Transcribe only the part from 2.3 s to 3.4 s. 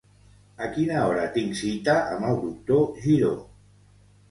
el doctor Giró?